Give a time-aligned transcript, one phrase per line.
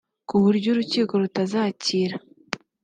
[0.27, 2.15] ku buryo urukiko rutazakira